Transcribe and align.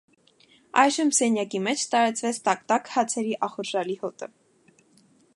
Այժմ 0.83 1.09
սենյակի 1.17 1.59
մեջ 1.67 1.83
տարածվեց 1.91 2.39
տաք-տաք 2.47 2.89
հացերի 2.93 3.35
ախորժալի 3.49 3.99
հոտը: 4.07 4.31